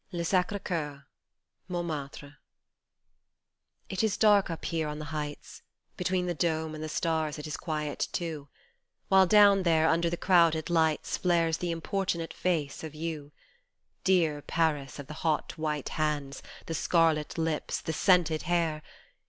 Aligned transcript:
5 0.11 0.13
1 0.13 0.17
LE 0.21 0.25
SACRE 0.25 0.59
CCEUR 0.61 1.05
(Montmartre) 1.67 2.37
IT 3.87 4.03
is 4.03 4.17
dark 4.17 4.49
up 4.49 4.65
here 4.65 4.87
on 4.87 4.97
the 4.97 5.05
heights, 5.13 5.61
Between 5.95 6.25
the 6.25 6.33
dome 6.33 6.73
and 6.73 6.83
the 6.83 6.89
stars 6.89 7.37
it 7.37 7.45
is 7.45 7.55
quiet 7.55 8.07
too, 8.11 8.47
While 9.09 9.27
down 9.27 9.61
there 9.61 9.87
under 9.87 10.09
the 10.09 10.17
crowded 10.17 10.71
lights 10.71 11.17
Flares 11.17 11.57
the 11.57 11.69
importunate 11.69 12.33
face 12.33 12.83
of 12.83 12.95
you, 12.95 13.31
Dear 14.03 14.41
Paris 14.41 14.97
of 14.97 15.05
the 15.05 15.13
hot 15.21 15.55
white 15.55 15.89
hands, 15.89 16.41
the 16.65 16.73
scarlet 16.73 17.37
lips, 17.37 17.79
the 17.79 17.93
scented 17.93 18.41
hair.. 18.41 18.81